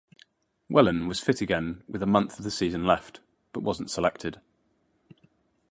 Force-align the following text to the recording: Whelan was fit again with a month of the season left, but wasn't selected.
Whelan 0.67 1.07
was 1.07 1.19
fit 1.19 1.41
again 1.41 1.83
with 1.87 2.01
a 2.01 2.07
month 2.07 2.39
of 2.39 2.43
the 2.43 2.49
season 2.49 2.87
left, 2.87 3.19
but 3.53 3.59
wasn't 3.59 3.91
selected. 3.91 4.41